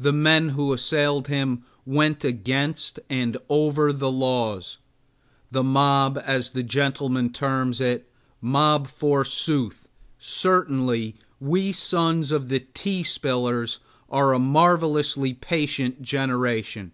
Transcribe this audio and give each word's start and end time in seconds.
The 0.00 0.10
men 0.12 0.48
who 0.48 0.72
assailed 0.72 1.28
him 1.28 1.64
went 1.86 2.24
against 2.24 2.98
and 3.08 3.36
over 3.48 3.92
the 3.92 4.10
laws. 4.10 4.78
The 5.52 5.62
mob 5.62 6.20
as 6.24 6.50
the 6.50 6.64
gentleman 6.64 7.32
terms 7.32 7.80
it, 7.80 8.10
mob, 8.40 8.88
forsooth! 8.88 9.86
certainly 10.18 11.14
we 11.38 11.70
sons 11.70 12.32
of 12.32 12.48
the 12.48 12.66
tea 12.74 13.04
spillers 13.04 13.78
are 14.08 14.32
a 14.34 14.40
marvelously 14.40 15.34
patient 15.34 16.02
generation! 16.02 16.90